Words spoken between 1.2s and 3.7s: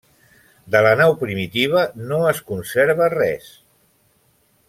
primitiva no es conserva res.